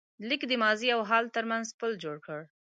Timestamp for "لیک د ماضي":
0.27-0.87